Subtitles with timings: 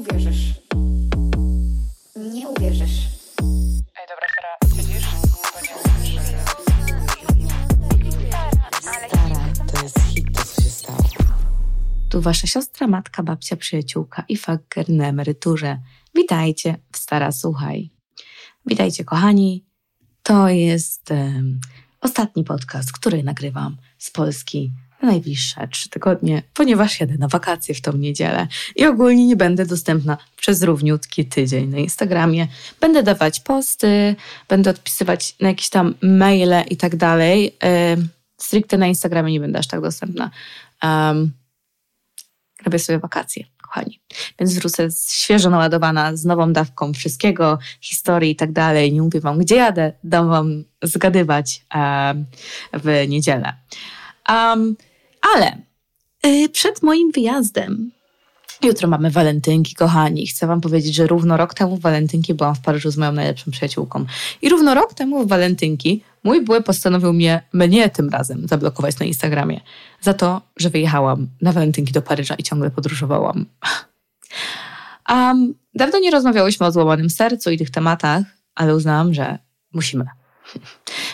[0.00, 0.54] uwierzysz.
[2.16, 3.08] Nie uwierzysz.
[3.96, 4.56] Ej, dobra, Sara?
[4.68, 5.00] Bo nie
[9.08, 10.98] Stara, to jest hit, to co się stało.
[12.10, 15.78] Tu wasza siostra, matka, babcia, przyjaciółka i faker na emeryturze.
[16.14, 17.90] Witajcie w Stara Słuchaj.
[18.66, 19.64] Witajcie kochani.
[20.22, 21.60] To jest em,
[22.00, 24.72] ostatni podcast, który nagrywam z Polski
[25.02, 28.46] na najbliższe trzy tygodnie, ponieważ jadę na wakacje w tą niedzielę
[28.76, 32.48] i ogólnie nie będę dostępna przez równiutki tydzień na Instagramie.
[32.80, 34.16] Będę dawać posty,
[34.48, 37.56] będę odpisywać na jakieś tam maile i tak dalej.
[38.36, 40.30] Stricte na Instagramie nie będę aż tak dostępna.
[40.82, 41.32] Um,
[42.64, 44.00] robię sobie wakacje, kochani.
[44.38, 48.92] Więc wrócę świeżo naładowana, z nową dawką wszystkiego, historii i tak dalej.
[48.92, 52.26] Nie mówię wam, gdzie jadę, dam wam zgadywać em,
[52.72, 53.52] w niedzielę.
[54.28, 54.76] Um,
[55.34, 55.58] ale
[56.26, 57.90] y, przed moim wyjazdem,
[58.62, 60.26] jutro mamy walentynki, kochani.
[60.26, 63.50] Chcę wam powiedzieć, że równo rok temu w walentynki byłam w Paryżu z moją najlepszą
[63.50, 64.04] przyjaciółką.
[64.42, 69.06] I równo rok temu w walentynki mój były postanowił mnie, mnie tym razem zablokować na
[69.06, 69.60] Instagramie
[70.00, 73.46] za to, że wyjechałam na walentynki do Paryża i ciągle podróżowałam.
[75.08, 78.22] Um, dawno nie rozmawiałyśmy o złamanym sercu i tych tematach,
[78.54, 79.38] ale uznałam, że
[79.72, 80.04] musimy.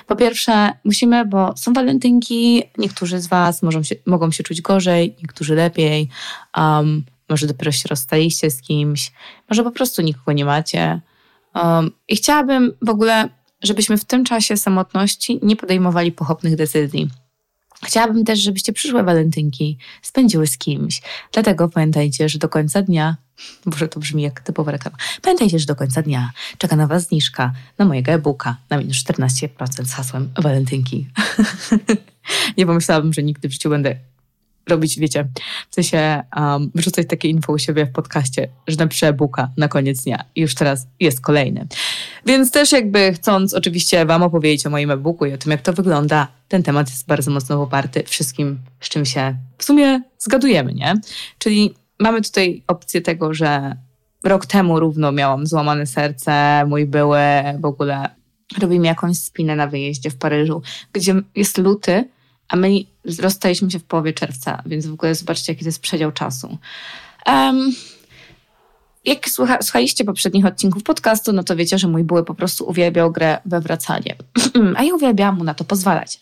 [0.06, 5.16] Po pierwsze, musimy, bo są walentynki, niektórzy z Was mogą się, mogą się czuć gorzej,
[5.22, 6.08] niektórzy lepiej.
[6.56, 9.12] Um, może dopiero się rozstaliście z kimś,
[9.50, 11.00] może po prostu nikogo nie macie.
[11.54, 13.28] Um, I chciałabym w ogóle,
[13.62, 17.08] żebyśmy w tym czasie samotności nie podejmowali pochopnych decyzji.
[17.84, 21.02] Chciałabym też, żebyście przyszłe walentynki spędziły z kimś.
[21.32, 23.16] Dlatego pamiętajcie, że do końca dnia,
[23.66, 27.52] może to brzmi jak typowa reklama, pamiętajcie, że do końca dnia czeka na Was zniżka
[27.78, 31.06] na mojego e-booka na minus 14% z hasłem walentynki.
[32.58, 33.96] Nie pomyślałabym, że nigdy w życiu będę
[34.68, 35.28] robić, wiecie,
[35.70, 40.02] w sensie um, wrzucać takie info u siebie w podcaście, że napiszę e-booka na koniec
[40.02, 41.66] dnia i już teraz jest kolejny.
[42.26, 45.72] Więc też jakby chcąc oczywiście Wam opowiedzieć o moim e-booku i o tym, jak to
[45.72, 50.94] wygląda, ten temat jest bardzo mocno poparty wszystkim, z czym się w sumie zgadujemy, nie?
[51.38, 53.76] Czyli mamy tutaj opcję tego, że
[54.24, 57.18] rok temu równo miałam złamane serce, mój były
[57.60, 58.08] w ogóle
[58.60, 60.62] robimy jakąś spinę na wyjeździe w Paryżu,
[60.92, 62.08] gdzie jest luty,
[62.48, 62.70] a my
[63.18, 66.58] rozstaliśmy się w połowie czerwca, więc w ogóle zobaczcie, jaki to jest przedział czasu.
[67.26, 67.74] Um,
[69.06, 73.12] jak słucha, słuchaliście poprzednich odcinków podcastu, no to wiecie, że mój były po prostu uwielbiał
[73.12, 74.16] grę we wracanie.
[74.76, 76.20] A ja uwielbiałam mu na to pozwalać.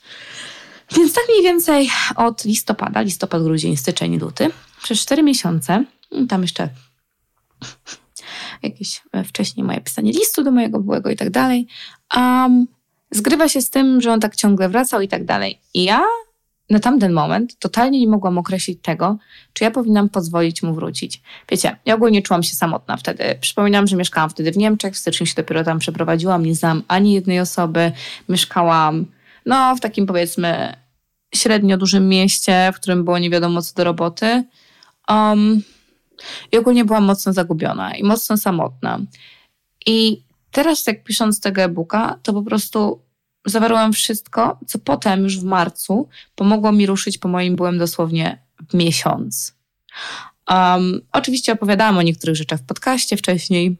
[0.97, 4.51] Więc tak mniej więcej od listopada, listopad, grudzień, styczeń, luty,
[4.83, 5.85] przez cztery miesiące,
[6.29, 6.69] tam jeszcze
[8.63, 11.67] jakieś e, wcześniej moje pisanie listu do mojego byłego i tak dalej,
[12.17, 12.67] um,
[13.11, 15.61] zgrywa się z tym, że on tak ciągle wracał i tak dalej.
[15.75, 16.03] I ja
[16.71, 19.17] na tamten moment totalnie nie mogłam określić tego,
[19.53, 21.23] czy ja powinnam pozwolić mu wrócić.
[21.51, 23.39] Wiecie, ja ogólnie czułam się samotna wtedy.
[23.41, 27.13] Przypominam, że mieszkałam wtedy w Niemczech, w styczniu się dopiero tam przeprowadziłam, nie znam ani
[27.13, 27.93] jednej osoby.
[28.29, 29.07] Mieszkałam,
[29.47, 30.77] no, w takim powiedzmy
[31.35, 34.45] średnio dużym mieście, w którym było nie wiadomo co do roboty.
[35.09, 35.63] Um,
[36.53, 38.99] I ogólnie byłam mocno zagubiona i mocno samotna.
[39.87, 43.01] I teraz, jak pisząc tego e-booka, to po prostu
[43.47, 48.39] zawarłam wszystko, co potem już w marcu pomogło mi ruszyć po moim byłem dosłownie
[48.75, 49.55] miesiąc.
[50.51, 53.77] Um, oczywiście opowiadałam o niektórych rzeczach w podcaście wcześniej.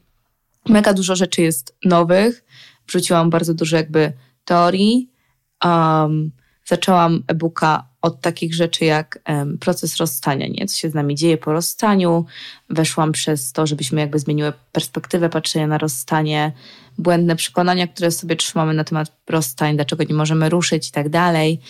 [0.69, 2.45] Mega dużo rzeczy jest nowych.
[2.87, 4.13] Wrzuciłam bardzo dużo jakby
[4.45, 5.11] teorii.
[5.65, 6.31] Um,
[6.65, 10.67] zaczęłam e-booka od takich rzeczy jak um, proces rozstania, nie?
[10.67, 12.27] Co się z nami dzieje po rozstaniu.
[12.71, 16.53] Weszłam przez to, żebyśmy jakby zmieniły perspektywę patrzenia na rozstanie,
[16.99, 21.61] błędne przekonania, które sobie trzymamy na temat rozstań, dlaczego nie możemy ruszyć i tak dalej.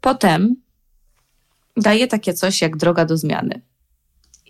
[0.00, 0.56] Potem
[1.76, 3.60] daję takie coś jak droga do zmiany.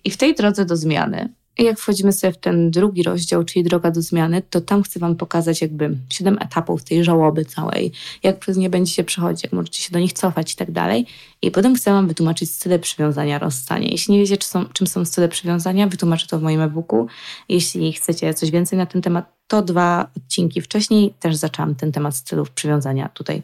[0.05, 1.33] I w tej drodze do zmiany,
[1.65, 5.17] jak wchodzimy sobie w ten drugi rozdział, czyli droga do zmiany, to tam chcę Wam
[5.17, 7.93] pokazać jakby siedem etapów tej żałoby całej,
[8.23, 11.07] jak przez nie będziecie przechodzić, jak możecie się do nich cofać i tak dalej.
[11.43, 13.89] I potem chcę Wam wytłumaczyć style przywiązania, rozstanie.
[13.89, 17.07] Jeśli nie wiecie, czy są, czym są style przywiązania, wytłumaczę to w moim e-booku.
[17.49, 22.17] Jeśli chcecie coś więcej na ten temat, to dwa odcinki wcześniej też zaczęłam ten temat
[22.17, 23.43] stylów przywiązania tutaj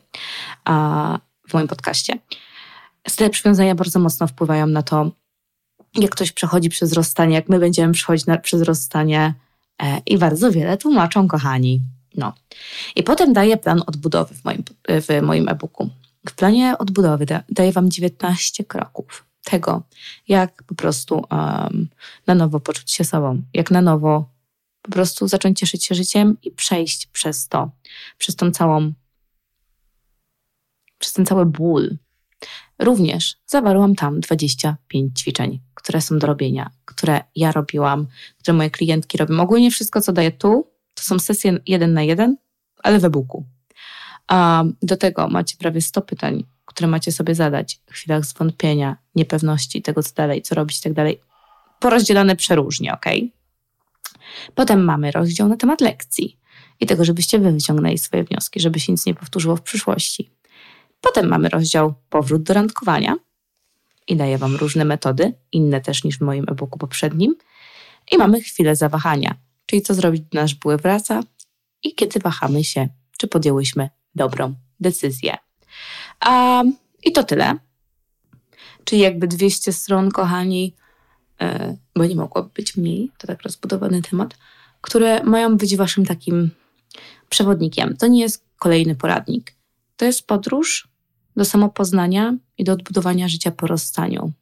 [0.64, 1.18] a,
[1.48, 2.18] w moim podcaście.
[3.08, 5.10] Style przywiązania bardzo mocno wpływają na to,
[5.94, 9.34] jak ktoś przechodzi przez rozstanie, jak my będziemy przechodzić na, przez rozstanie
[9.82, 11.80] e, i bardzo wiele tłumaczą, kochani.
[12.16, 12.32] No.
[12.96, 15.90] I potem daję plan odbudowy w moim, w moim e-booku.
[16.28, 19.82] W planie odbudowy da, daję Wam 19 kroków tego,
[20.28, 21.88] jak po prostu um,
[22.26, 24.34] na nowo poczuć się sobą, jak na nowo
[24.82, 27.70] po prostu zacząć cieszyć się życiem i przejść przez to,
[28.18, 28.92] przez tą całą,
[30.98, 31.96] przez ten cały ból.
[32.78, 38.06] Również zawarłam tam 25 ćwiczeń, które są do robienia, które ja robiłam,
[38.38, 39.40] które moje klientki robią.
[39.40, 42.36] Ogólnie wszystko, co daję tu, to są sesje jeden na jeden,
[42.82, 43.44] ale w e-booku.
[44.28, 49.82] A do tego macie prawie 100 pytań, które macie sobie zadać w chwilach zwątpienia, niepewności,
[49.82, 51.20] tego co dalej, co robić i tak dalej.
[51.80, 53.04] Porozdzielane przeróżnie, ok?
[54.54, 56.38] Potem mamy rozdział na temat lekcji
[56.80, 60.30] i tego, żebyście wy wyciągnęli swoje wnioski, żeby się nic nie powtórzyło w przyszłości.
[61.04, 63.16] Potem mamy rozdział powrót do randkowania
[64.08, 67.34] i daję wam różne metody, inne też niż w moim e-booku poprzednim.
[68.12, 69.34] I mamy chwilę zawahania,
[69.66, 71.20] czyli co zrobić, gdy nasz były wraca
[71.82, 75.36] i kiedy wahamy się, czy podjęłyśmy dobrą decyzję.
[76.26, 77.58] Um, I to tyle.
[78.84, 80.74] Czyli jakby 200 stron, kochani,
[81.40, 84.36] yy, bo nie mogłoby być mniej, to tak rozbudowany temat,
[84.80, 86.50] które mają być waszym takim
[87.28, 87.96] przewodnikiem.
[87.96, 89.54] To nie jest kolejny poradnik.
[89.96, 90.93] To jest podróż
[91.36, 94.32] do samopoznania i do odbudowania życia po rozstaniu.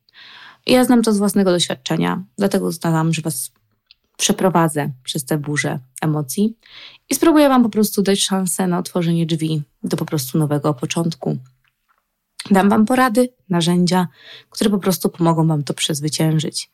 [0.67, 3.51] I ja znam to z własnego doświadczenia, dlatego uznałam, że Was
[4.17, 6.57] przeprowadzę przez tę burzę emocji
[7.11, 11.39] i spróbuję Wam po prostu dać szansę na otworzenie drzwi do po prostu nowego początku.
[12.51, 14.09] Dam Wam porady, narzędzia,
[14.51, 16.71] które po prostu pomogą Wam to przezwyciężyć.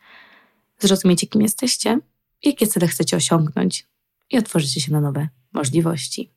[0.78, 2.00] Zrozumiecie, kim jesteście,
[2.42, 3.86] jakie cele chcecie osiągnąć
[4.30, 6.30] i otworzycie się na nowe możliwości.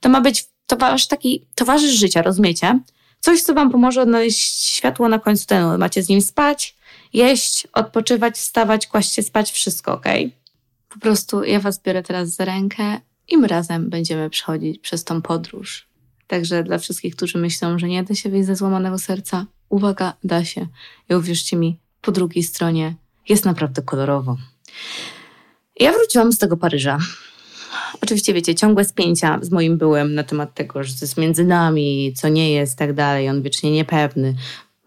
[0.00, 2.80] To ma być to wasz taki towarzysz życia, rozumiecie?
[3.24, 5.78] Coś, co wam pomoże odnaleźć światło na końcu tunelu.
[5.78, 6.76] Macie z nim spać,
[7.12, 10.04] jeść, odpoczywać, wstawać, kłaść się spać, wszystko ok.
[10.88, 15.22] Po prostu ja was biorę teraz za rękę i my razem będziemy przechodzić przez tą
[15.22, 15.88] podróż.
[16.26, 20.44] Także dla wszystkich, którzy myślą, że nie da się wyjść ze złamanego serca, uwaga, da
[20.44, 20.66] się.
[21.10, 22.94] I uwierzcie mi, po drugiej stronie
[23.28, 24.36] jest naprawdę kolorowo.
[25.80, 26.98] Ja wróciłam z tego Paryża.
[28.02, 32.12] Oczywiście, wiecie, ciągłe spięcia z moim byłem na temat tego, że to jest między nami,
[32.16, 33.28] co nie jest, tak dalej.
[33.28, 34.34] On wiecznie niepewny.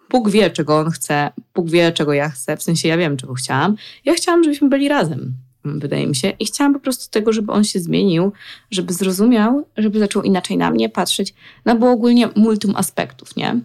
[0.09, 2.57] Bóg wie, czego on chce, Bóg wie, czego ja chcę.
[2.57, 3.75] W sensie ja wiem, czego chciałam.
[4.05, 5.33] Ja chciałam, żebyśmy byli razem,
[5.65, 6.29] wydaje mi się.
[6.29, 8.31] I chciałam po prostu tego, żeby on się zmienił,
[8.71, 11.33] żeby zrozumiał, żeby zaczął inaczej na mnie patrzeć.
[11.65, 13.59] No było ogólnie multum aspektów, nie?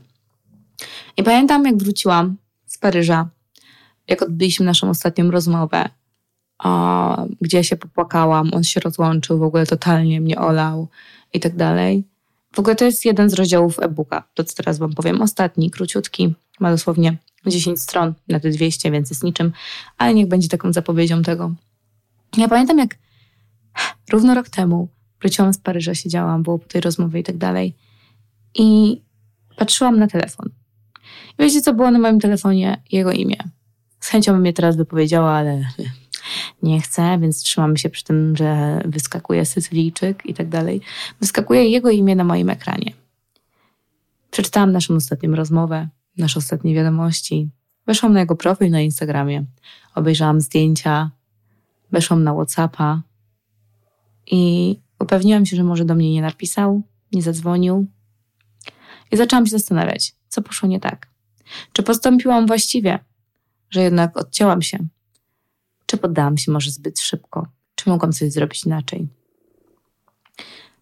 [1.17, 2.37] I pamiętam, jak wróciłam
[2.67, 3.29] z Paryża,
[4.09, 5.89] jak odbyliśmy naszą ostatnią rozmowę,
[6.63, 10.89] a, gdzie się popłakałam, on się rozłączył, w ogóle totalnie mnie olał
[11.33, 12.05] i tak dalej.
[12.55, 16.35] W ogóle to jest jeden z rozdziałów e-booka, to co teraz wam powiem, ostatni, króciutki,
[16.61, 17.17] ma dosłownie
[17.47, 19.53] 10 stron na te 200, więc jest niczym,
[19.99, 21.55] ale niech będzie taką zapowiedzią tego.
[22.37, 22.99] Ja pamiętam, jak
[24.11, 24.89] równo rok temu
[25.21, 27.75] wróciłam z Paryża, siedziałam, było po tej rozmowie i tak dalej
[28.55, 29.01] i
[29.57, 30.49] patrzyłam na telefon.
[31.39, 32.83] I wiecie, co było na moim telefonie?
[32.93, 33.37] Jego imię.
[34.01, 35.65] Z chęcią bym je teraz wypowiedziała, ale
[36.63, 40.81] nie chcę, więc trzymamy się przy tym, że wyskakuje Sycylijczyk i tak dalej.
[41.21, 42.93] Wyskakuje jego imię na moim ekranie.
[44.31, 45.89] Przeczytałam naszą ostatnią rozmowę,
[46.19, 47.49] nasze ostatnie wiadomości.
[47.87, 49.45] Weszłam na jego profil na Instagramie,
[49.95, 51.11] obejrzałam zdjęcia,
[51.93, 53.03] weszłam na Whatsappa
[54.31, 56.83] i upewniłam się, że może do mnie nie napisał,
[57.13, 57.87] nie zadzwonił.
[59.13, 61.07] I zaczęłam się zastanawiać, co poszło nie tak.
[61.73, 62.99] Czy postąpiłam właściwie,
[63.71, 64.79] że jednak odcięłam się
[65.93, 67.47] czy poddałam się może zbyt szybko?
[67.75, 69.09] Czy mogłam coś zrobić inaczej?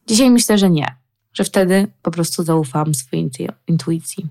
[0.06, 0.86] Dzisiaj myślę, że nie,
[1.32, 3.30] że wtedy po prostu zaufałam swojej
[3.66, 4.26] intuicji.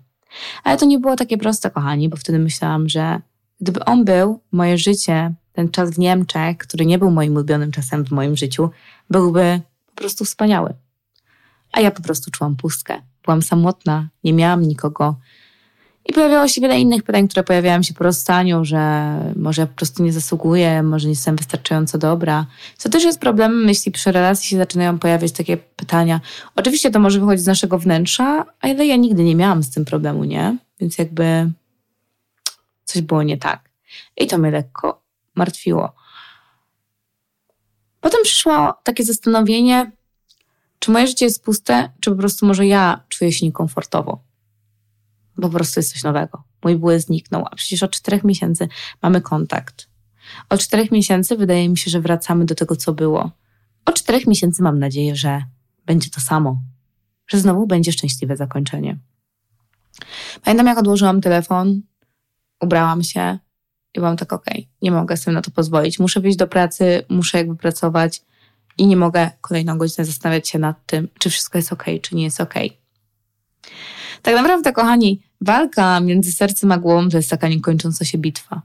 [0.63, 3.21] Ale to nie było takie proste, kochani, bo wtedy myślałam, że
[3.61, 8.05] gdyby on był, moje życie, ten czas w Niemczech, który nie był moim ulubionym czasem
[8.05, 8.69] w moim życiu,
[9.09, 10.73] byłby po prostu wspaniały.
[11.71, 13.01] A ja po prostu czułam pustkę.
[13.25, 15.15] Byłam samotna, nie miałam nikogo,
[16.09, 19.75] i pojawiało się wiele innych pytań, które pojawiają się po rozstaniu, że może ja po
[19.75, 22.45] prostu nie zasługuję, może nie jestem wystarczająco dobra.
[22.77, 26.21] Co też jest problemem, jeśli przy relacji się zaczynają pojawiać takie pytania.
[26.55, 30.23] Oczywiście to może wychodzić z naszego wnętrza, ale ja nigdy nie miałam z tym problemu,
[30.23, 30.57] nie?
[30.79, 31.51] Więc jakby
[32.85, 33.69] coś było nie tak.
[34.17, 35.01] I to mnie lekko
[35.35, 35.93] martwiło.
[38.01, 39.91] Potem przyszło takie zastanowienie,
[40.79, 44.28] czy moje życie jest puste, czy po prostu może ja czuję się niekomfortowo
[45.39, 46.43] bo po prostu jest coś nowego.
[46.63, 48.67] Mój były zniknął, a przecież od czterech miesięcy
[49.01, 49.89] mamy kontakt.
[50.49, 53.31] Od czterech miesięcy wydaje mi się, że wracamy do tego, co było.
[53.85, 55.43] Od czterech miesięcy mam nadzieję, że
[55.85, 56.61] będzie to samo,
[57.27, 58.97] że znowu będzie szczęśliwe zakończenie.
[60.43, 61.81] Pamiętam, jak odłożyłam telefon,
[62.61, 63.39] ubrałam się
[63.93, 65.99] i byłam tak, okej, okay, nie mogę sobie na to pozwolić.
[65.99, 68.21] Muszę wyjść do pracy, muszę jakby pracować
[68.77, 72.15] i nie mogę kolejną godzinę zastanawiać się nad tym, czy wszystko jest okej, okay, czy
[72.15, 72.67] nie jest okej.
[72.67, 72.79] Okay.
[74.21, 78.61] Tak naprawdę, kochani, walka między sercem a głową to jest taka niekończąca się bitwa.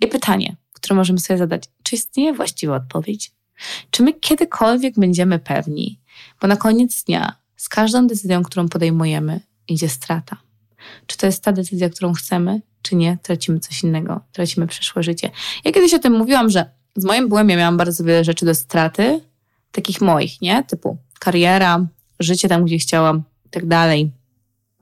[0.00, 3.32] I pytanie, które możemy sobie zadać, czy istnieje właściwa odpowiedź?
[3.90, 6.00] Czy my kiedykolwiek będziemy pewni?
[6.40, 10.36] Bo na koniec dnia z każdą decyzją, którą podejmujemy, idzie strata.
[11.06, 15.30] Czy to jest ta decyzja, którą chcemy, czy nie, tracimy coś innego, tracimy przyszłe życie.
[15.64, 18.54] Ja kiedyś o tym mówiłam, że z moim byłem ja miałam bardzo wiele rzeczy do
[18.54, 19.20] straty,
[19.72, 20.64] takich moich, nie?
[20.64, 21.86] Typu kariera,
[22.20, 24.12] życie tam, gdzie chciałam tak dalej.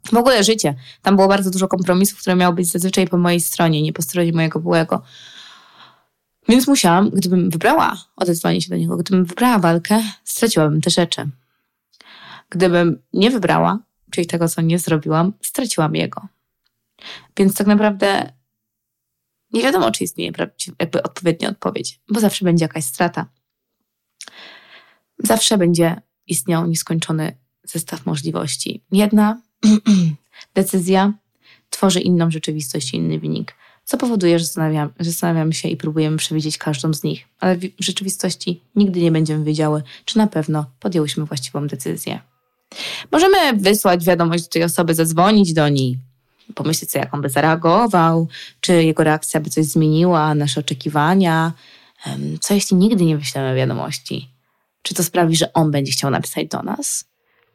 [0.05, 0.75] W ogóle życie.
[1.03, 4.33] Tam było bardzo dużo kompromisów, które miały być zazwyczaj po mojej stronie, nie po stronie
[4.33, 5.03] mojego byłego.
[6.49, 11.29] Więc musiałam, gdybym wybrała odezwanie się do niego, gdybym wybrała walkę, straciłabym te rzeczy.
[12.51, 13.79] Gdybym nie wybrała,
[14.11, 16.29] czyli tego, co nie zrobiłam, straciłam jego.
[17.37, 18.33] Więc tak naprawdę
[19.53, 20.33] nie wiadomo, czy istnieje
[20.79, 23.27] jakby odpowiednia odpowiedź, bo zawsze będzie jakaś strata.
[25.19, 28.83] Zawsze będzie istniał nieskończony zestaw możliwości.
[28.93, 29.41] Jedna
[30.55, 31.13] decyzja
[31.71, 33.55] tworzy inną rzeczywistość i inny wynik,
[33.85, 38.61] co powoduje, że zastanawiam, zastanawiamy się i próbujemy przewidzieć każdą z nich, ale w rzeczywistości
[38.77, 42.21] nigdy nie będziemy wiedziały, czy na pewno podjęłyśmy właściwą decyzję.
[43.13, 45.99] Możemy wysłać wiadomość do tej osoby, zadzwonić do niej,
[46.55, 48.29] pomyśleć sobie, jak on by zareagował,
[48.61, 51.53] czy jego reakcja by coś zmieniła, nasze oczekiwania.
[52.41, 54.29] Co jeśli nigdy nie wyślemy wiadomości?
[54.83, 57.05] Czy to sprawi, że on będzie chciał napisać do nas?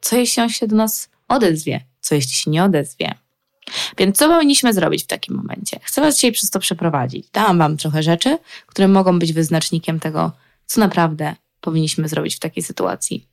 [0.02, 1.82] Co jeśli on się do nas odezwie?
[2.08, 3.14] Co jeśli się nie odezwie?
[3.98, 5.80] Więc co powinniśmy zrobić w takim momencie?
[5.84, 7.30] Chcę Was dzisiaj przez to przeprowadzić.
[7.34, 8.38] Dałam Wam trochę rzeczy,
[8.68, 10.32] które mogą być wyznacznikiem tego,
[10.66, 13.28] co naprawdę powinniśmy zrobić w takiej sytuacji.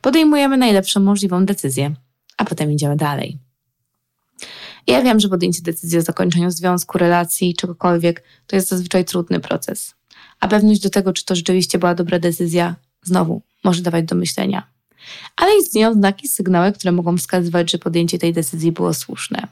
[0.00, 1.94] Podejmujemy najlepszą możliwą decyzję,
[2.36, 3.38] a potem idziemy dalej.
[4.86, 9.94] Ja wiem, że podjęcie decyzji o zakończeniu związku, relacji, czegokolwiek, to jest zazwyczaj trudny proces.
[10.40, 14.75] A pewność do tego, czy to rzeczywiście była dobra decyzja, znowu może dawać do myślenia.
[15.36, 19.48] Ale istnieją znaki, sygnały, które mogą wskazywać, że podjęcie tej decyzji było słuszne.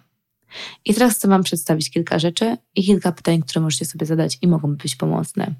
[0.85, 4.49] I teraz chcę Wam przedstawić kilka rzeczy i kilka pytań, które możecie sobie zadać i
[4.49, 5.55] mogą być pomocne.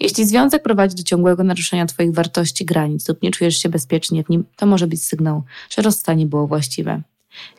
[0.00, 4.28] Jeśli związek prowadzi do ciągłego naruszenia Twoich wartości, granic lub nie czujesz się bezpiecznie w
[4.28, 7.02] nim, to może być sygnał, że rozstanie było właściwe.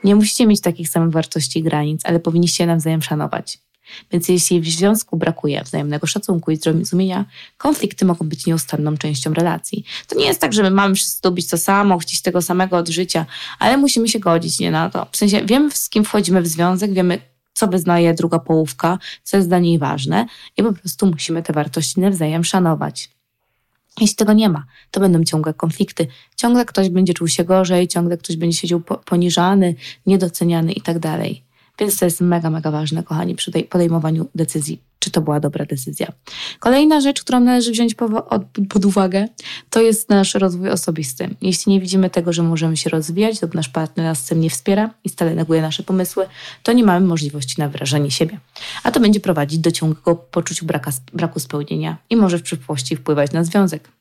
[0.04, 3.60] Nie musicie mieć takich samych wartości i granic, ale powinniście je nawzajem szanować.
[4.12, 7.26] Więc jeśli w związku brakuje wzajemnego szacunku i zrozumienia,
[7.58, 9.86] konflikty mogą być nieustanną częścią relacji.
[10.08, 12.90] To nie jest tak, że my mamy wszyscy lubić to samo, chcieć tego samego od
[12.90, 13.26] życia,
[13.60, 15.08] ale musimy się godzić nie na to.
[15.12, 17.22] W sensie wiemy, z kim wchodzimy w związek, wiemy,
[17.54, 20.26] co wyznaje druga połówka, co jest dla niej ważne
[20.58, 23.10] i po prostu musimy te wartości nawzajem szanować.
[24.02, 26.08] Jeśli tego nie ma, to będą ciągłe konflikty.
[26.36, 29.76] Ciągle ktoś będzie czuł się gorzej, ciągle ktoś będzie siedział poniżany,
[30.06, 30.98] niedoceniany i tak.
[31.80, 36.08] Więc to jest mega, mega ważne, kochani, przy podejmowaniu decyzji, czy to była dobra decyzja.
[36.60, 37.96] Kolejna rzecz, którą należy wziąć
[38.70, 39.28] pod uwagę,
[39.70, 41.36] to jest nasz rozwój osobisty.
[41.42, 44.50] Jeśli nie widzimy tego, że możemy się rozwijać lub nasz partner nas z tym nie
[44.50, 46.26] wspiera i stale neguje nasze pomysły,
[46.64, 48.40] to nie mamy możliwości na wyrażenie siebie.
[48.84, 50.66] A to będzie prowadzić do ciągłego poczucia
[51.14, 53.95] braku spełnienia i może w przyszłości wpływać na związek.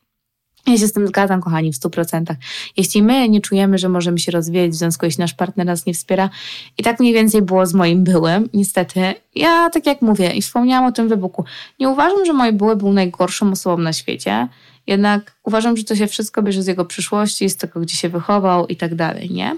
[0.66, 2.34] Ja się z tym zgadzam, kochani, w 100%.
[2.76, 5.94] Jeśli my nie czujemy, że możemy się rozwijać w związku, jeśli nasz partner nas nie
[5.94, 6.30] wspiera,
[6.78, 9.14] i tak mniej więcej było z moim byłem, niestety.
[9.34, 11.44] Ja, tak jak mówię, i wspomniałam o tym wybuchu,
[11.80, 14.48] nie uważam, że mój były był najgorszą osobą na świecie,
[14.86, 18.66] jednak uważam, że to się wszystko bierze z jego przyszłości, z tego, gdzie się wychował
[18.66, 19.56] i tak dalej, nie?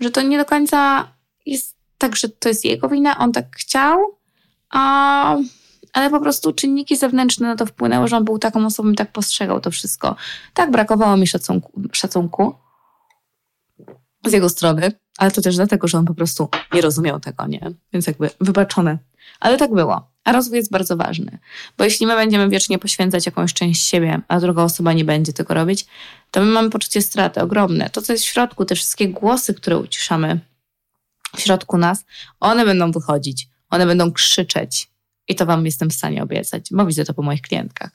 [0.00, 1.08] Że to nie do końca
[1.46, 3.98] jest tak, że to jest jego wina, on tak chciał,
[4.70, 5.36] a
[5.98, 9.60] ale po prostu czynniki zewnętrzne na to wpłynęły, że on był taką osobą tak postrzegał
[9.60, 10.16] to wszystko.
[10.54, 12.54] Tak, brakowało mi szacunku, szacunku
[14.26, 17.70] z jego strony, ale to też dlatego, że on po prostu nie rozumiał tego, nie?
[17.92, 18.98] Więc jakby wybaczone.
[19.40, 20.10] Ale tak było.
[20.24, 21.38] A rozwój jest bardzo ważny,
[21.78, 25.54] bo jeśli my będziemy wiecznie poświęcać jakąś część siebie, a druga osoba nie będzie tego
[25.54, 25.86] robić,
[26.30, 27.90] to my mamy poczucie straty ogromne.
[27.90, 30.40] To, co jest w środku, te wszystkie głosy, które uciszamy
[31.36, 32.04] w środku nas,
[32.40, 34.88] one będą wychodzić, one będą krzyczeć,
[35.28, 37.90] i to Wam jestem w stanie obiecać, bo widzę to po moich klientkach.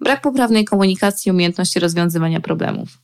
[0.00, 2.98] Brak poprawnej komunikacji umiejętności rozwiązywania problemów.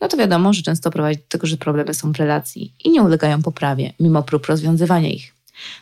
[0.00, 3.02] No to wiadomo, że często prowadzi do tego, że problemy są w relacji i nie
[3.02, 5.34] ulegają poprawie, mimo prób rozwiązywania ich.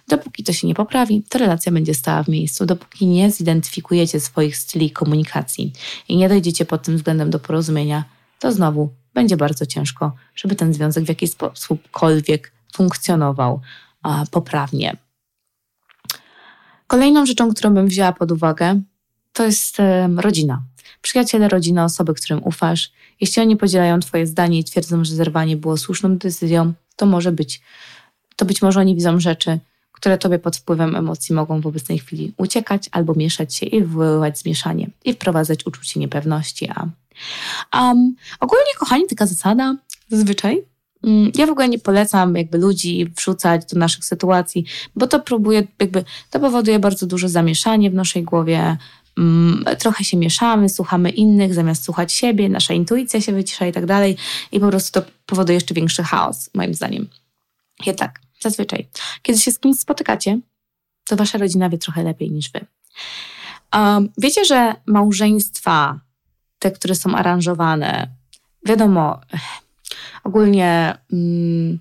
[0.09, 4.57] Dopóki to się nie poprawi, to relacja będzie stała w miejscu, dopóki nie zidentyfikujecie swoich
[4.57, 5.73] styli komunikacji
[6.09, 8.05] i nie dojdziecie pod tym względem do porozumienia,
[8.39, 11.89] to znowu będzie bardzo ciężko, żeby ten związek w jakiś sposób
[12.75, 13.61] funkcjonował
[14.03, 14.97] a, poprawnie.
[16.87, 18.81] Kolejną rzeczą, którą bym wzięła pod uwagę,
[19.33, 19.77] to jest
[20.17, 20.63] rodzina.
[21.03, 22.93] Przyjaciele, rodzina, osoby, którym ufasz.
[23.21, 27.61] Jeśli oni podzielają Twoje zdanie i twierdzą, że zerwanie było słuszną decyzją, to może być,
[28.37, 29.59] to być może oni widzą rzeczy,
[29.93, 34.39] które Tobie pod wpływem emocji mogą w obecnej chwili uciekać albo mieszać się i wywoływać
[34.39, 36.69] zmieszanie i wprowadzać uczucie niepewności.
[36.71, 36.87] A
[37.83, 39.77] um, ogólnie, kochani, taka zasada
[40.09, 40.74] zazwyczaj
[41.35, 44.65] ja w ogóle nie polecam jakby ludzi wrzucać do naszych sytuacji,
[44.97, 48.77] bo to próbuje, jakby, to powoduje bardzo duże zamieszanie w naszej głowie.
[49.19, 53.87] Mm, trochę się mieszamy, słuchamy innych zamiast słuchać siebie, nasza intuicja się wycisza i tak
[53.87, 54.17] dalej,
[54.53, 57.09] i po prostu to powoduje jeszcze większy chaos, moim zdaniem.
[57.87, 58.89] Jednak Zazwyczaj.
[59.23, 60.41] Kiedy się z kimś spotykacie,
[61.09, 62.67] to wasza rodzina wie trochę lepiej niż wy.
[63.75, 66.01] Um, wiecie, że małżeństwa,
[66.59, 68.17] te, które są aranżowane,
[68.67, 69.21] wiadomo,
[70.25, 71.79] ogólnie mm,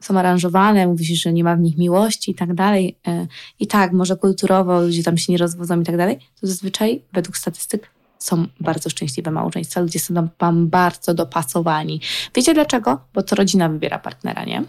[0.00, 2.98] są aranżowane, mówi się, że nie ma w nich miłości i tak dalej.
[3.06, 3.26] E,
[3.60, 7.36] I tak, może kulturowo ludzie tam się nie rozwodzą i tak dalej, to zazwyczaj według
[7.36, 9.80] statystyk są bardzo szczęśliwe małżeństwa.
[9.80, 12.00] Ludzie są tam bardzo dopasowani.
[12.34, 13.00] Wiecie dlaczego?
[13.14, 14.64] Bo to rodzina wybiera partnera, nie?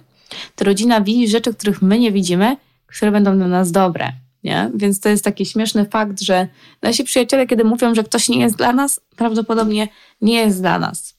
[0.56, 4.12] To rodzina widzi rzeczy, których my nie widzimy, które będą dla nas dobre.
[4.44, 4.72] Nie?
[4.76, 6.48] Więc to jest taki śmieszny fakt, że
[6.82, 9.88] nasi przyjaciele, kiedy mówią, że ktoś nie jest dla nas, prawdopodobnie
[10.22, 11.16] nie jest dla nas.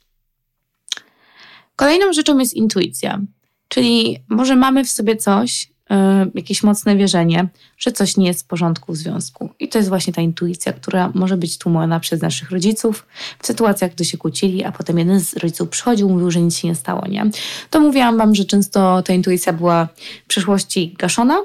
[1.76, 3.20] Kolejną rzeczą jest intuicja,
[3.68, 5.96] czyli może mamy w sobie coś, yy,
[6.34, 9.50] jakieś mocne wierzenie, że coś nie jest w porządku w związku.
[9.58, 13.06] I to jest właśnie ta intuicja, która może być tłumaczona przez naszych rodziców
[13.38, 16.68] w sytuacjach, gdy się kłócili, a potem jeden z rodziców przychodził, mówił, że nic się
[16.68, 17.06] nie stało.
[17.06, 17.30] Nie?
[17.70, 19.88] To mówiłam Wam, że często ta intuicja była
[20.24, 21.44] w przeszłości gaszona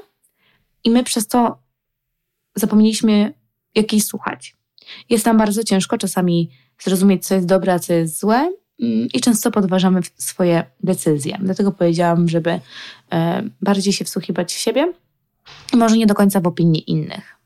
[0.84, 1.58] i my przez to
[2.54, 3.34] zapomnieliśmy,
[3.74, 4.56] jak jej słuchać.
[5.10, 8.52] Jest nam bardzo ciężko czasami zrozumieć, co jest dobre, a co jest złe,
[9.12, 11.38] i często podważamy swoje decyzje.
[11.40, 12.60] Dlatego powiedziałam, żeby
[13.12, 14.92] e, bardziej się wsłuchiwać w siebie
[15.72, 17.36] może nie do końca w opinie innych.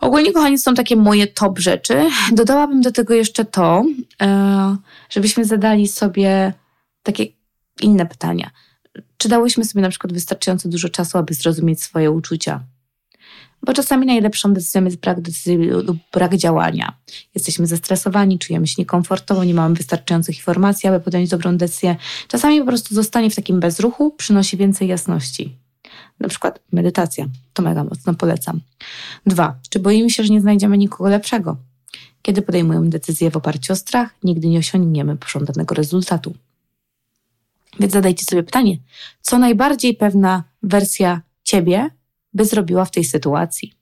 [0.00, 2.06] Ogólnie, kochani, są takie moje top rzeczy.
[2.32, 3.84] Dodałabym do tego jeszcze to,
[4.22, 4.76] e,
[5.10, 6.52] żebyśmy zadali sobie
[7.02, 7.26] takie
[7.80, 8.50] inne pytania.
[9.16, 12.60] Czy dałyśmy sobie na przykład wystarczająco dużo czasu, aby zrozumieć swoje uczucia?
[13.66, 16.98] Bo czasami najlepszą decyzją jest brak decyzji lub brak działania.
[17.34, 21.96] Jesteśmy zestresowani, czujemy się niekomfortowo, nie mamy wystarczających informacji, aby podjąć dobrą decyzję.
[22.28, 25.56] Czasami po prostu zostanie w takim bezruchu przynosi więcej jasności.
[26.20, 27.26] Na przykład medytacja.
[27.52, 28.60] To mega mocno polecam.
[29.26, 29.58] Dwa.
[29.70, 31.56] Czy boimy się, że nie znajdziemy nikogo lepszego?
[32.22, 36.34] Kiedy podejmujemy decyzję w oparciu o strach, nigdy nie osiągniemy pożądanego rezultatu.
[37.80, 38.78] Więc zadajcie sobie pytanie,
[39.20, 41.90] co najbardziej pewna wersja ciebie
[42.34, 43.72] by zrobiła w tej sytuacji?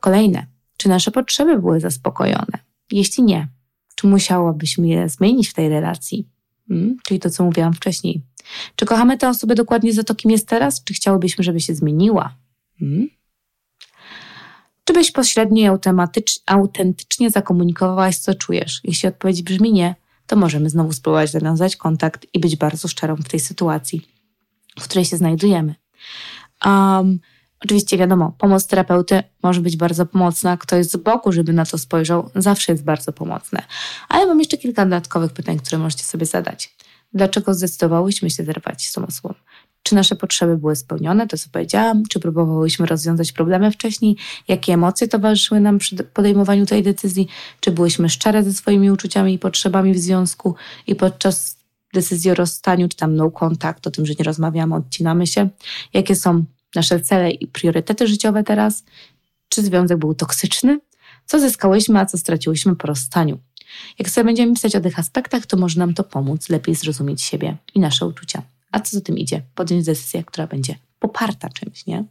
[0.00, 2.58] Kolejne, czy nasze potrzeby były zaspokojone?
[2.90, 3.48] Jeśli nie,
[3.94, 6.28] czy musiałabyśmy je zmienić w tej relacji?
[6.68, 6.96] Hmm?
[7.04, 8.22] Czyli to, co mówiłam wcześniej.
[8.76, 12.36] Czy kochamy tę osobę dokładnie za to, kim jest teraz, czy chciałybyśmy, żeby się zmieniła?
[12.78, 13.08] Hmm?
[14.84, 15.78] Czy byś pośrednio i
[16.46, 18.80] autentycznie zakomunikowałaś, co czujesz?
[18.84, 19.94] Jeśli odpowiedź brzmi nie,
[20.26, 24.08] to możemy znowu spróbować nawiązać kontakt i być bardzo szczerą w tej sytuacji,
[24.80, 25.74] w której się znajdujemy.
[26.64, 27.20] Um,
[27.64, 30.56] oczywiście wiadomo, pomoc terapeuty może być bardzo pomocna.
[30.56, 33.62] Ktoś z boku, żeby na to spojrzał, zawsze jest bardzo pomocne.
[34.08, 36.76] Ale mam jeszcze kilka dodatkowych pytań, które możecie sobie zadać.
[37.12, 39.34] Dlaczego zdecydowałyśmy się zerwać z tą osobą?
[39.82, 42.02] Czy nasze potrzeby były spełnione, to co powiedziałam?
[42.10, 44.16] Czy próbowałyśmy rozwiązać problemy wcześniej?
[44.48, 47.28] Jakie emocje towarzyszyły nam przy podejmowaniu tej decyzji?
[47.60, 50.54] Czy byłyśmy szczere ze swoimi uczuciami i potrzebami w związku
[50.86, 51.56] i podczas
[51.94, 55.48] decyzji o rozstaniu, czy tam no contact, o tym, że nie rozmawiamy, odcinamy się?
[55.94, 58.84] Jakie są nasze cele i priorytety życiowe teraz?
[59.48, 60.80] Czy związek był toksyczny?
[61.26, 63.38] Co zyskałyśmy, a co straciłyśmy po rozstaniu?
[63.98, 67.56] Jak sobie będziemy pisać o tych aspektach, to może nam to pomóc lepiej zrozumieć siebie
[67.74, 68.42] i nasze uczucia.
[68.72, 69.42] A co za tym idzie?
[69.54, 72.04] Podjąć decyzję, która będzie poparta czymś, nie?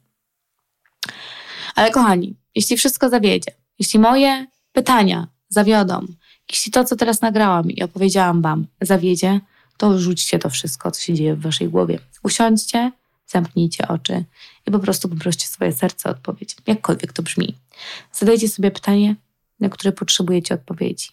[1.76, 6.06] Ale kochani, jeśli wszystko zawiedzie, jeśli moje pytania zawiodą,
[6.50, 9.40] jeśli to, co teraz nagrałam i opowiedziałam Wam, zawiedzie,
[9.78, 12.00] to rzućcie to wszystko, co się dzieje w Waszej głowie.
[12.24, 12.92] Usiądźcie,
[13.34, 14.24] zamknijcie oczy
[14.68, 17.56] i po prostu poproście swoje serce o odpowiedź, jakkolwiek to brzmi.
[18.12, 19.16] Zadajcie sobie pytanie,
[19.60, 21.10] na które potrzebujecie odpowiedzi.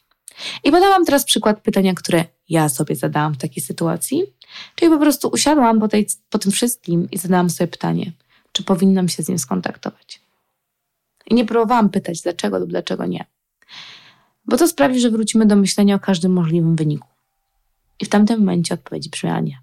[0.64, 4.22] I podałam teraz przykład pytania, które ja sobie zadałam w takiej sytuacji.
[4.74, 8.12] Czyli po prostu usiadłam po, tej, po tym wszystkim i zadałam sobie pytanie,
[8.52, 10.20] czy powinnam się z nim skontaktować.
[11.26, 13.26] I nie próbowałam pytać, dlaczego lub dlaczego nie.
[14.44, 17.08] Bo to sprawi, że wrócimy do myślenia o każdym możliwym wyniku.
[18.00, 19.58] I w tamtym momencie odpowiedź brzmiała nie.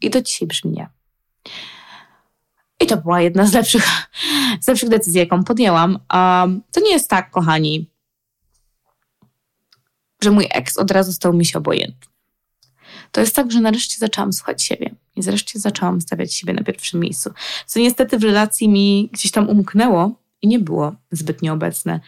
[0.00, 0.88] I do dzisiaj brzmi nie.
[2.82, 3.88] I to była jedna z lepszych,
[4.60, 5.98] z lepszych decyzji, jaką podjęłam.
[6.14, 7.90] Um, to nie jest tak, kochani,
[10.22, 12.12] że mój ex od razu stał mi się obojętny.
[13.12, 17.00] To jest tak, że nareszcie zaczęłam słuchać siebie i wreszcie zaczęłam stawiać siebie na pierwszym
[17.00, 17.30] miejscu.
[17.66, 22.00] Co niestety w relacji mi gdzieś tam umknęło i nie było zbytnio obecne.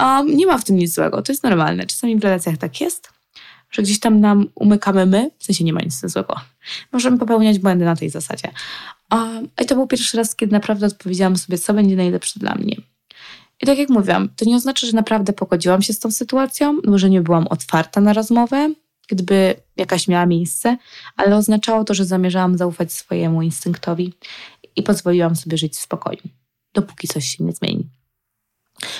[0.00, 1.86] Um, nie ma w tym nic złego, to jest normalne.
[1.86, 3.08] Czasami w relacjach tak jest,
[3.76, 6.34] że gdzieś tam nam umykamy my, w sensie nie ma nic złego.
[6.92, 8.50] Możemy popełniać błędy na tej zasadzie.
[9.62, 12.76] I to był pierwszy raz, kiedy naprawdę odpowiedziałam sobie, co będzie najlepsze dla mnie.
[13.62, 17.10] I tak jak mówiłam, to nie oznacza, że naprawdę pogodziłam się z tą sytuacją, że
[17.10, 18.74] nie byłam otwarta na rozmowę,
[19.08, 20.76] gdyby jakaś miała miejsce,
[21.16, 24.12] ale oznaczało to, że zamierzałam zaufać swojemu instynktowi
[24.76, 26.22] i pozwoliłam sobie żyć w spokoju,
[26.74, 27.88] dopóki coś się nie zmieni.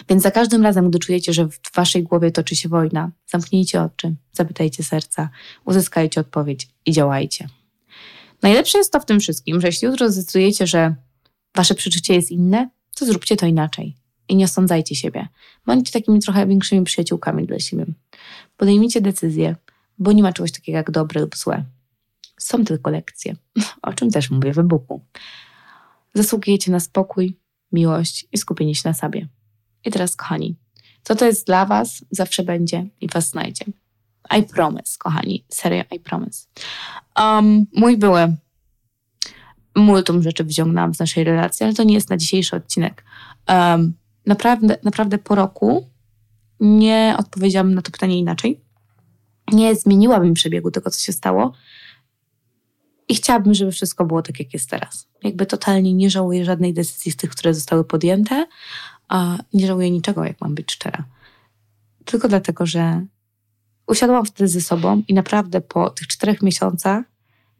[0.09, 4.15] Więc za każdym razem, gdy czujecie, że w waszej głowie toczy się wojna, zamknijcie oczy,
[4.33, 5.29] zapytajcie serca,
[5.65, 7.49] uzyskajcie odpowiedź i działajcie.
[8.43, 10.95] Najlepsze jest to w tym wszystkim, że jeśli jutro zdecydujecie, że
[11.57, 13.97] wasze przeczucie jest inne, to zróbcie to inaczej.
[14.29, 15.29] I nie osądzajcie siebie.
[15.67, 17.87] Bądźcie takimi trochę większymi przyjaciółkami dla siebie.
[18.57, 19.57] Podejmijcie decyzję,
[19.99, 21.65] bo nie ma czegoś takiego jak dobre lub złe.
[22.39, 23.37] Są tylko lekcje,
[23.83, 25.01] o czym też mówię w e-booku.
[26.15, 27.37] Zasługujecie na spokój,
[27.73, 29.29] miłość i skupienie się na sobie.
[29.87, 30.57] I teraz, kochani,
[31.03, 33.65] co to jest dla Was, zawsze będzie i Was znajdzie.
[34.39, 36.47] I promise, kochani, serio, I promise.
[37.19, 38.37] Um, mój były
[39.77, 43.05] multum rzeczy wyciągnęłam z naszej relacji, ale to nie jest na dzisiejszy odcinek.
[43.49, 43.95] Um,
[44.27, 45.91] naprawdę, naprawdę po roku
[46.61, 48.61] nie odpowiedziałam na to pytanie inaczej.
[49.53, 51.53] Nie zmieniłabym przebiegu tego, co się stało.
[53.09, 55.09] I chciałabym, żeby wszystko było tak, jak jest teraz.
[55.23, 58.47] Jakby totalnie nie żałuję żadnej decyzji z tych, które zostały podjęte,
[59.09, 61.05] a nie żałuję niczego, jak mam być szczera.
[62.05, 63.07] Tylko dlatego, że
[63.87, 67.05] usiadłam wtedy ze sobą i naprawdę po tych czterech miesiącach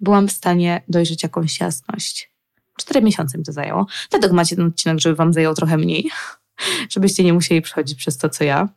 [0.01, 2.31] byłam w stanie dojrzeć jakąś jasność.
[2.77, 3.87] Cztery miesiące mi to zajęło.
[4.11, 6.11] Dlatego macie ten odcinek, żeby wam zajęło trochę mniej,
[6.93, 8.69] żebyście nie musieli przechodzić przez to, co ja.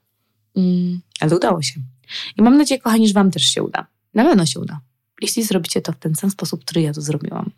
[0.56, 1.80] Mm, ale udało się.
[2.38, 3.88] I mam nadzieję, kochani, że wam też się uda.
[4.14, 4.80] Na pewno się uda.
[5.22, 7.52] Jeśli zrobicie to w ten sam sposób, który ja to zrobiłam.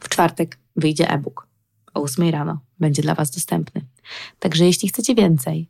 [0.00, 1.46] W czwartek wyjdzie e-book.
[1.96, 3.80] O 8 rano będzie dla was dostępny.
[4.38, 5.68] Także jeśli chcecie więcej,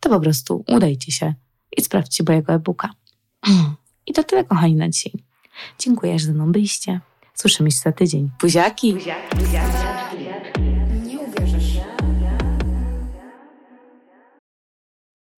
[0.00, 1.34] to po prostu udajcie się
[1.76, 2.90] i sprawdźcie mojego e-booka.
[4.06, 5.12] I to tyle, kochani, na dzisiaj.
[5.78, 7.00] Dziękuję, że ze mną byliście.
[7.34, 8.30] Słyszymy się za tydzień.
[8.40, 8.94] Buziaki!
[8.94, 9.97] Buziaki.